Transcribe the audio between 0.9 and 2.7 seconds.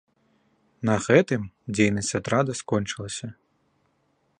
гэтым дзейнасць атрада